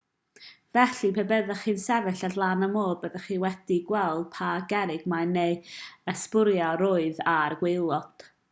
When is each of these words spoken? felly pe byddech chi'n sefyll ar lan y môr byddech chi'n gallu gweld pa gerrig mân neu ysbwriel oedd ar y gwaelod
felly 0.75 1.09
pe 1.17 1.25
byddech 1.31 1.59
chi'n 1.65 1.81
sefyll 1.83 2.25
ar 2.29 2.37
lan 2.43 2.67
y 2.67 2.71
môr 2.77 2.95
byddech 3.03 3.27
chi'n 3.27 3.43
gallu 3.49 3.77
gweld 3.91 4.25
pa 4.39 4.49
gerrig 4.73 5.05
mân 5.13 5.37
neu 5.39 5.55
ysbwriel 6.15 6.87
oedd 6.91 7.25
ar 7.39 7.59
y 7.59 7.61
gwaelod 7.63 8.31